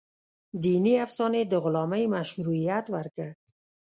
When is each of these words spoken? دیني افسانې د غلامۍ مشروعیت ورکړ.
دیني 0.63 0.93
افسانې 1.05 1.41
د 1.47 1.53
غلامۍ 1.63 2.03
مشروعیت 2.15 2.85
ورکړ. 2.95 3.29